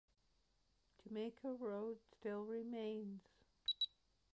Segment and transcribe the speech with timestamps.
[0.97, 3.21] Jamaica Road still remains.